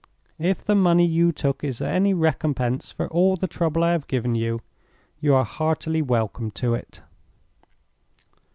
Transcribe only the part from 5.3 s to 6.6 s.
are heartily welcome